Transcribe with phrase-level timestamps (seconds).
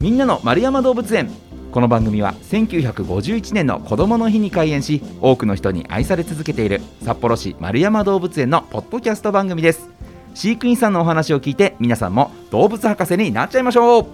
[0.00, 1.28] みんなの丸山動物園。
[1.72, 9.90] この番組は1951年の子どもの日に開園し多くの人に愛され続けている札幌市丸山動物園のポッドキャスト番組です。
[10.34, 14.06] 飼育員さんのお話を聞いて皆さんも動物博士になっちゃいましょう。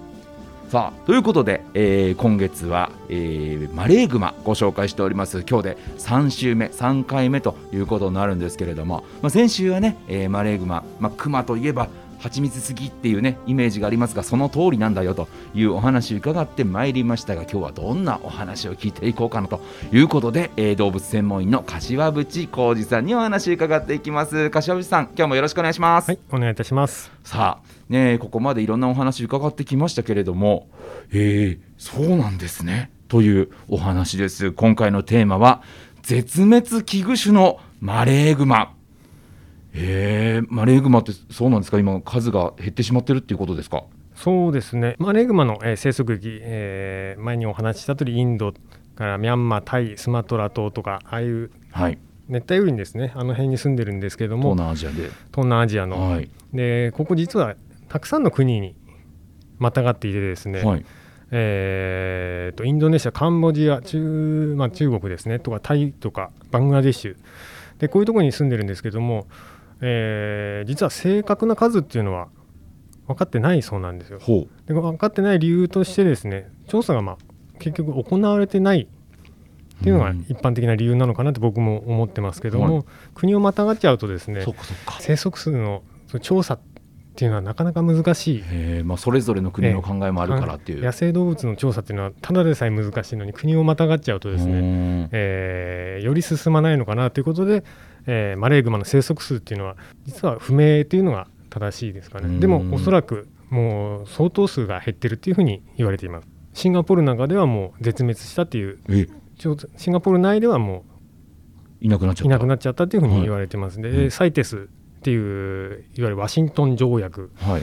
[0.71, 5.45] さあということで、えー今月は、えーマレーグマご紹介しております。
[5.49, 11.89] 今日で3週目3回目ということになるんですけれども、まあ、先週はね、えーマレーグマ、まあ、クマといえば
[12.19, 19.61] 蜂蜜好きっていうねイメージがありますがその通りなんだよというお話を伺ってまいりましたが今日はどんなお話を聞いていこうかなと
[19.93, 24.51] いうことで、えー動物専門医の柏淵浩二さんにお話を伺っていきます。
[24.51, 27.11] 柏淵さん今日もよろしくお願いします、はい、お願いいたします。
[27.23, 30.69] さあねここまでいろんなお話伺ってきましたけれども
[31.13, 34.53] えー、そうなんですねというお話です。
[34.53, 35.63] 今回のテーマは
[36.03, 38.75] 絶滅危惧種のマレーグマ
[39.75, 41.79] えー、マレーグマってそうなんですか？
[41.79, 43.83] 今数が減ってしまってるっていうことですか？
[44.15, 48.53] そうですね、マレーグマの、えー生息域、えー前にお話しした通り、インド
[48.95, 51.99] からミャンマー、タイ、スマトラ島とか、ああいうはい。
[52.29, 54.97] 熱帯雨林ですね、あの辺に住んでるんですけど東も、南アジアで。
[55.33, 56.31] 東南アジアの、はい。
[56.53, 57.57] でここ実は
[57.89, 58.77] たくさんの国に
[59.59, 60.85] またがっていてですね、はい。
[61.33, 65.41] えーとインドネシア、カンボジア、中,、まあ、中国ですね。
[65.41, 67.17] とかタイとかバングラデシュ。
[67.79, 69.27] でこういうところに住んでるんですけども、
[69.81, 72.29] えー実は正確な数っていうのは
[73.07, 74.19] 分かってないそうなんですよ。
[74.21, 77.17] ほで分かってない理由としてですね調査がまあ
[77.59, 80.27] 結局行われてないっていうのがうん。
[80.29, 84.97] 一般的な理由なのかなって僕も思ってますけども、は国をまたがっちゃうとですうねそっかそっか。
[85.01, 85.83] 生息数の
[86.23, 86.61] 調査っ
[87.17, 88.45] ていうのはなかなか難しい。
[88.51, 97.63] えーまあ、それぞれの国の考えもあるからっていう、野生動物の調査っていうのはただでさえ難しいのに国をまたがっちゃうとですね、ねえーより進まないのかなということで、
[98.07, 102.35] えーマレーグマの生息数っていうのは実は不明というのが正しいですかうん。
[102.35, 106.29] ねでもおそらくもう相当数が減ってるっていうふうに言われています。
[106.53, 108.79] シンガポールなんかではもう絶滅したっていう
[109.77, 110.85] シンガポール内ではも
[111.81, 112.25] いなくなっちゃった？
[112.25, 113.99] ういなくなっちゃったっていうふうに言われてますんで、はい。
[113.99, 114.61] うんサイテスっ
[115.03, 117.63] ていういわゆるワシントン条約はい。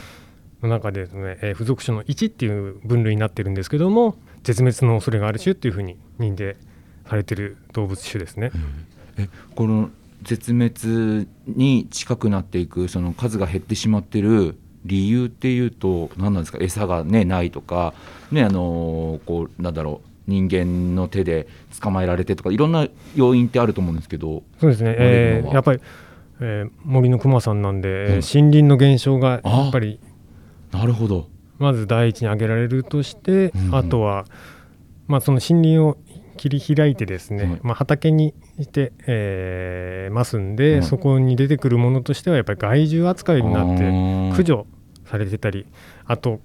[0.62, 4.14] の中でですね、えー付属種の1っていう分類になってるんですけども
[4.44, 6.56] 絶滅の恐れがある種っていうふうに認定
[7.08, 8.52] されてる動物種ですね。
[9.18, 9.90] えこの
[10.22, 16.58] 絶滅に近くなっていくその数が減ってしまってる理由っていうと何なんですか？
[16.60, 17.94] 餌がねないとか
[18.30, 21.48] ねあのーこうなんだろう人間の手で
[21.80, 25.80] 捕まえられてとかいろんな要因ってあると思うんですけどそうですね、えーやっぱり、
[26.40, 28.42] えー森の熊さんなんで、えーうん。
[28.42, 30.00] 森林の減少がやっぱり
[30.70, 31.28] なるほど。
[31.58, 33.74] まず第一に挙げられるとして、うんうん。
[33.76, 34.24] あとは、
[35.06, 35.98] まあ、その森林を
[36.36, 37.60] 切り開いてですね、はい。
[37.62, 40.82] まあ、畑にして、えーますんで、はい。
[40.82, 43.90] そこに出てくるものとしてはやっぱり害獣扱いになってて
[44.30, 44.66] 駆除
[45.06, 45.66] されてたり
[46.06, 46.40] あと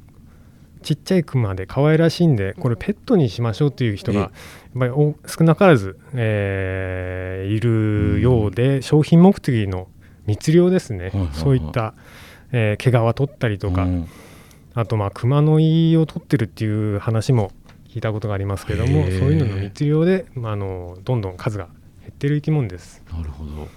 [0.83, 4.21] ちっちゃいクマで可愛らしいんでこれペットにしましょうっていう人がえ。
[4.21, 4.31] やっ
[4.79, 9.87] ぱりお少なからず、えーいるようで、商品目的の
[10.25, 11.93] 密漁ですね、そういった、
[12.51, 14.07] えー毛皮取ったりとか、うん。
[14.73, 17.51] あとまあ熊の胃を取ってるっていう話も
[17.97, 21.67] 聞いたことがありますけどもそういうのの密漁で、まあ、あのどんどん数が
[22.01, 23.03] 減ってる生き物です。
[23.11, 23.67] なるほど、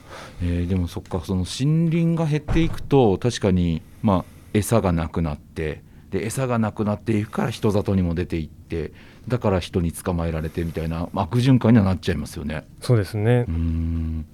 [0.42, 8.92] えーでもそっかその森林が減っていくと確かにまあ餌がなくなってで餌がなくなっていくから人里にも出ていって
[9.26, 12.66] だから人に捕まえられてみたいなまあ悪循環にはなっちゃいますよね。
[12.82, 14.26] そうですねうーん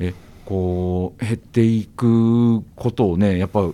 [0.00, 0.12] え
[0.44, 3.70] こう減っていくことをねやっぱ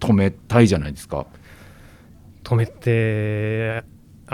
[0.00, 1.24] 止めたいじゃないですか。
[2.44, 3.84] 止めて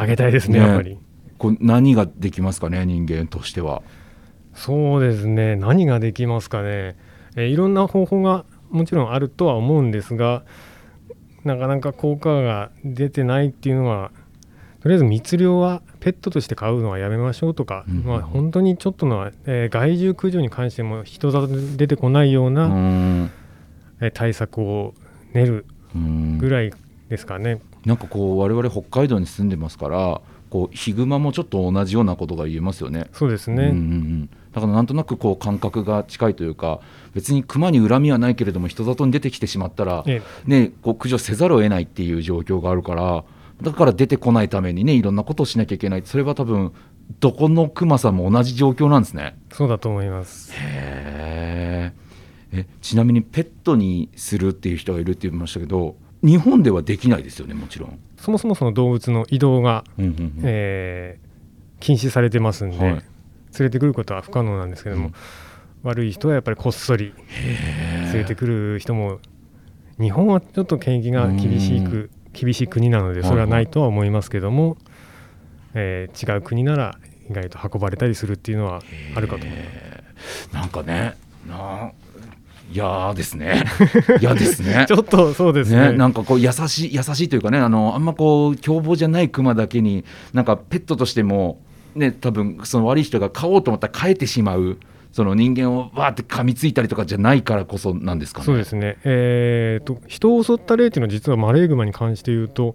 [0.00, 0.98] あげたいですねねやっぱり。
[1.38, 3.82] こう何ができますかね人間としては。
[4.54, 6.97] そうですね何ができますかね、
[7.36, 10.42] えーいろんな方法がもちろんあるとは思うんですが
[11.44, 14.10] なかなか効果が出てないっていうのは
[14.82, 23.31] とりあえず密漁はペットとして飼うのはやめましょうとか、うんまあ、本当にちょっとの、えー害獣駆除に関しても人里に出てこないよううな、ーん
[24.00, 24.94] えー対策を
[25.34, 25.66] 練る
[26.38, 26.73] ぐらい
[27.08, 27.61] ですかね。
[27.84, 30.20] なんかこう我々北海道に住んでますから
[30.50, 33.06] こうヒグマもちょっと同じようなことが言えますよね。
[33.12, 36.80] そうですね、うんうんうん、だからなんとなくこう感覚が近いというか
[37.14, 43.25] 別に熊に恨みはないけれども人里に出てきてしまったら、えね、こう駆除せざるを得ないっていう状況があるから
[43.62, 46.72] だから出てこないためにねいろんなことをしなきゃいけないそれは多分
[47.20, 49.38] どこの熊さんも同じ状況なんですね。
[49.50, 50.52] そうだと思います。
[50.54, 52.08] へー
[52.52, 57.99] えちなみにペットにするっていう人がいるって言いましたけど日本ではできないですよねもちろん。
[58.17, 60.32] そもそもその動物の移動が、うんうんうん。
[60.44, 61.29] えー
[61.81, 62.91] 禁止されてますんで、はい。
[62.91, 63.00] 連
[63.61, 65.15] れてくることは不可能なんですけども、うん。
[65.85, 67.15] 悪い人はやっぱりこっそり
[68.12, 69.20] 連れてくる人も
[70.00, 74.76] 日本はちょっと検疫が厳しく厳しい国なのでそれはないとは思いますけども、
[75.75, 76.99] えー違う国なら
[77.31, 78.82] 意外と運ばれたりするっていうのは
[79.14, 79.64] あるかと思いま
[80.21, 80.50] す。
[80.53, 81.17] なんかね
[81.49, 81.93] な
[82.73, 83.65] 嫌ですね。
[84.20, 84.85] 嫌ですね。
[84.87, 85.93] ちょっとそうですね。
[85.93, 91.61] ね、なんかこう優しい優しいというかねあのあんまこう凶暴じゃないクマだけになんかペットとしても
[91.94, 94.79] ね多分その悪い人が飼おうと思ったら飼えてしまう
[95.12, 98.44] その人間をわーって噛みついたりとかじゃないからこそなんですかね。
[98.44, 102.75] そうですね、えー、と人を襲った例っていうのは実はマレーグマに関して言うと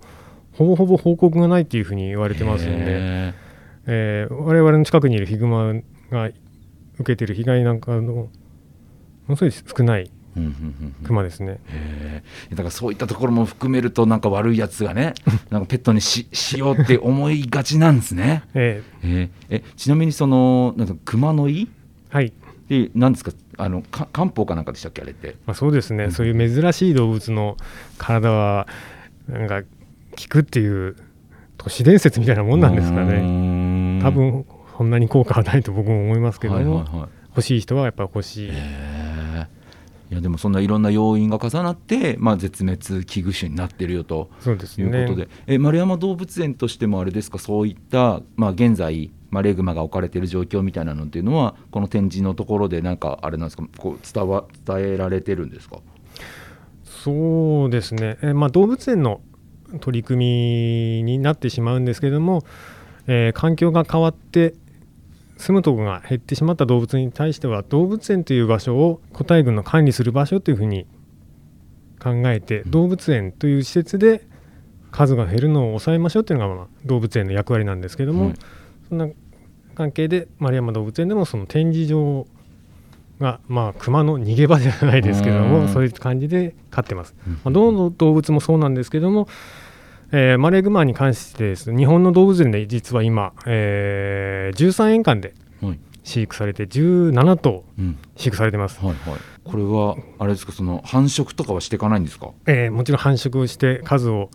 [0.54, 3.34] ほぼほぼ報告がないっていうふうに言われてますんで、へ
[3.86, 5.74] えー我々の近くにいるヒグマ
[6.10, 6.30] が
[7.00, 8.30] 受けてる被害なんかの
[9.28, 11.06] ものすごい少ないーうんうんうんうん。
[11.06, 11.60] クマですね。
[12.52, 15.14] だからそういったところも含めるとなんか悪いやつがね
[15.52, 18.44] なんかペットにししようって思いがちなんですね。
[18.56, 19.08] ええ。
[19.08, 19.30] ー。
[19.50, 21.68] えちなみにそのなんか熊の胃？
[22.12, 22.34] ーはい。
[22.70, 23.32] で何ですか？
[23.58, 25.36] あのか漢方かなんかでしたっけあれって？
[25.46, 27.58] まあ、そうですね、そういう珍しい動物の
[28.00, 28.68] 体は
[29.30, 29.68] なんか効
[30.30, 30.96] くっていう
[31.58, 33.22] 都市伝説みたいなもんなんですかね。
[33.22, 34.46] ね多分
[34.78, 36.56] そんなに効果はないと僕も思いますけど。
[36.56, 37.10] も、はいはいはい。
[37.36, 38.50] 欲しい人はやっぱ欲しい。
[38.50, 38.93] へえ
[40.12, 45.32] いやでもそんないろんな要因が重なって、まあ、絶滅危惧種になってるよとそうですいうことで、ね。
[45.48, 47.40] え丸山動物園としてもあれですか？
[47.40, 53.64] そういった、まあ、現在マレグマが置かれている状況みたいなのっていうのはこの展示のところでなんかあれなんですか？
[53.78, 55.78] こう伝わ伝えられてるんですか？
[56.84, 59.22] そうですね、えーまあ、動物園の
[59.80, 62.44] 取り組みになってしまうんですけども、
[63.08, 64.54] えー環境が変わって
[65.44, 70.88] 住むところが減ってしまった動物に対しては動物園という場所を個体群の管理する場所というふうに
[72.02, 72.72] 考えて、うん。
[72.72, 74.26] 動物園という施設で
[74.92, 78.34] 数が減るのを抑えましょうというのが、まあ、動物園の役割なんですけども、はい
[78.88, 79.08] そんな
[79.76, 82.28] 関係で丸山動物園でもその展示場
[83.20, 85.50] がまあ熊の逃げ場じゃないですけどうん。
[85.50, 87.16] もそういう感じで飼ってます。
[87.26, 89.28] まあ、どの動物もそうなんですけども、
[90.16, 95.80] えーマレーグマに関してですね日本の動物園で実は今、えー13園間ではい。
[96.04, 97.98] 飼育されて17頭うん。
[98.18, 102.32] 飼育されてます、はいはい、これはあれですかその繁殖とかはしていかないんですか？
[102.46, 104.30] えーもちろん繁殖をして数を、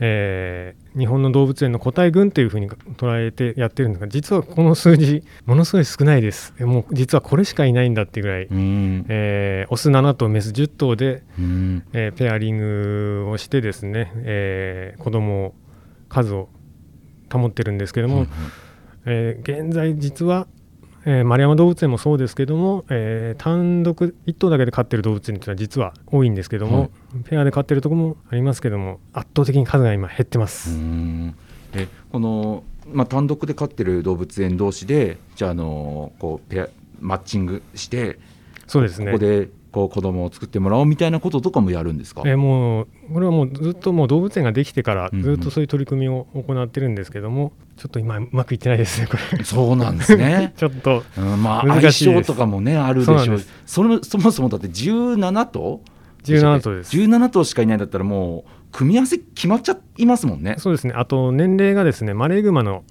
[0.00, 6.54] えー日本の動物園の個体群というふうに捉えてやってるんですが実はこの数字ものすごい少ないです。
[6.58, 9.06] えもう実はこれしかいないんだっていうぐらい、うーん。
[9.08, 11.82] えーオス7頭メス10頭でうーん。
[11.92, 15.54] えーペアリングをしてですね、えー子供を
[16.08, 16.48] 数を
[17.30, 18.36] 保ってるんですけども、はいはい
[19.06, 20.46] えー現在実は、
[21.06, 26.90] えー丸山動物園もそうですけども、えー単独1頭だけで飼ってる動物園っていうのは実は多いんですけども、はい。
[27.24, 31.34] ペアで飼ってるところもありますけども圧倒的に数が今減ってます、ん。
[31.74, 36.68] えこの、まあ、単独で飼ってる動物園同士でじゃあ、あのこうペア
[37.00, 38.18] マッチングして
[38.66, 39.06] そうですね。
[39.06, 45.22] ここでこう子供を作ってもらおうみたいなこととかもやるんですか、えーもうこれはもうずっともう動物園ができてからうんうん。
[45.22, 49.44] ずっとそういう取り組みを行ってるんですけども、ちょっと今うまくいってないですねこれ。
[49.44, 50.52] そうなんですね。
[50.58, 53.40] ちょっとうん、まあ難相性とかもねあるでしょう。
[53.64, 55.80] そそもそもだって17頭
[56.24, 56.96] 17頭です。
[56.96, 60.56] 17頭しかいないんだったらもう組み合わせ決まっちゃいますもんね。
[60.58, 60.94] そうですね。
[60.96, 62.84] あと年齢がですねマレーグマの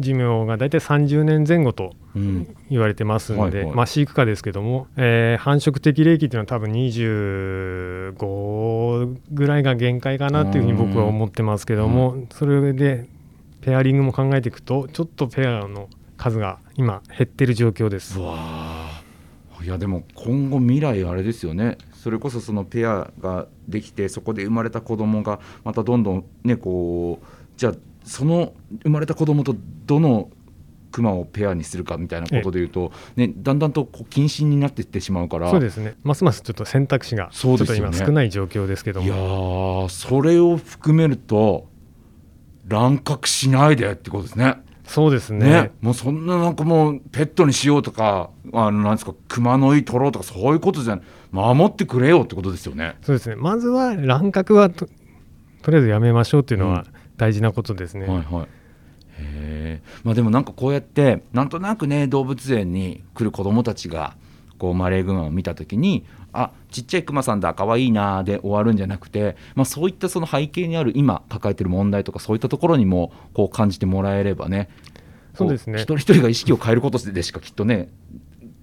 [0.00, 2.56] 寿命が大体30年前後とうん。
[2.70, 3.76] 言われてますので、はいはい。
[3.76, 13.06] まあ、飼育下ですけども、えー繁殖適齢期っていうのは多分25ぐらいが限界かなっていうふうに僕は思ってますけども、それで
[13.60, 18.18] ペアリングも考えていくとちょっとペアの数が今減ってる状況です。
[18.18, 18.22] う。
[18.22, 19.02] わあ
[19.62, 21.78] いやでも今後未来あれですよね。
[21.92, 27.26] それこそそのペアができてそこで生まれた子供がまたどんどんねこう
[27.56, 27.74] じゃあ
[28.08, 29.54] その生まれた子供と
[29.86, 30.30] どの
[30.90, 35.94] クマをペアにするかみたいなことでいうと、ね、だんだんとこう謹慎になっていってしまうからそうですね。
[36.02, 41.68] ますますちょっと選択肢がちょっと今少ない状況ですけどいやもーそれを含めると
[42.66, 44.56] 乱獲しないでってことですね。
[44.84, 45.44] そうですね。
[45.46, 45.70] ね。
[45.82, 51.04] もうそんななんかもうペットにしようとかあのなんですか熊の胃取ろうとかそういうことじゃない。
[51.30, 52.96] 守ってくれよってことですよね。
[53.02, 53.36] そうですね。
[53.36, 54.88] まずは乱獲はと
[55.62, 56.86] とりあえずやめましょうっていうのは
[57.18, 58.06] 大事なことですね。
[58.06, 58.48] はいはい
[59.20, 64.16] へえまあでもなんかこうやってなんとなくね動物園に来る子どもたちが
[64.58, 74.68] こうマレーグマを見た時にあちっちゃいクマさんだかわいいなで終わるんじゃなくて、まあ、そういったその背景にある今抱えてる問題とかそういったところにもこう感じてもらえればね
[75.34, 77.88] そうですねこ一人一人が意識を変えることでしかきっとね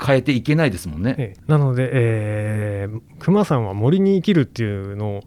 [0.03, 1.15] 変えていけないですもんね。
[1.17, 5.23] ええなので、えー、熊さんは森に生きるっていうのを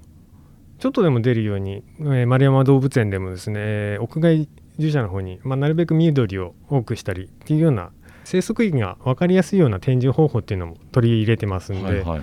[0.78, 7.90] ちょっとでも出るように、えー丸山動物園でもですね、えー屋外従者の方に、まあ、なるべく緑を多くしたりっていうような
[8.22, 12.20] 生息域が分かりやすいような展示方法っていうのも取り入れてますんで、はいはいはい。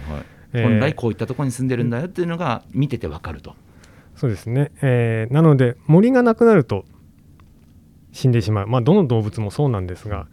[0.54, 3.56] えー本来こういったところに住んでるんだよっていうのが見ててわかると。
[4.16, 6.86] そうですね、えーなので森がなくなると
[8.14, 10.28] 死んでしまう、まあ、どの動物もそうなんですが、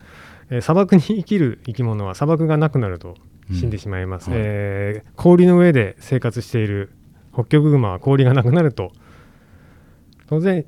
[0.50, 3.16] えー砂漠に生きる生き物は砂漠がなくなると
[3.50, 4.34] 死んでしまいます、うん。
[4.34, 4.42] はい。
[4.44, 6.92] えー氷の上で生活している
[7.32, 8.92] ホッキョクグマは氷がなくなると
[10.28, 10.64] 当然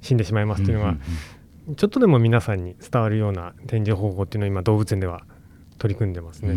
[0.00, 0.96] 死んでしまいますというのは、
[1.76, 5.22] ちょっとでも皆さんに伝わるような展示方法っていうのを今動物園では
[5.78, 6.54] 取り組んでますね。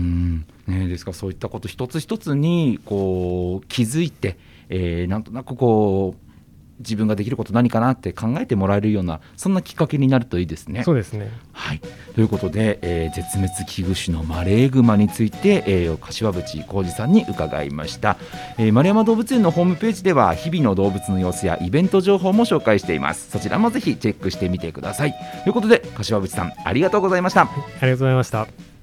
[0.68, 1.12] ねですか。
[1.12, 4.38] らそういったこと一つ一つにこう気づいて、
[4.70, 6.25] えーなんとなくこう
[6.80, 10.84] 自分ができること何かなって考えてもらえるようなそんなきっかけになるといいですね。
[10.84, 11.32] そうですね。
[11.54, 11.82] はい、
[12.14, 18.18] ということで、えー絶滅危惧種のマレーグマについて、えー柏淵浩二さんに伺いました、
[18.58, 23.30] えー丸山動物園のホームページでは日々の動物の様子やイベント情報も紹介しています。
[23.32, 25.14] そちらもぜひチェックしてみてください。
[25.44, 27.44] ということで柏淵さんありがとうございました。
[27.44, 27.48] あ
[27.82, 28.75] りがとうございました。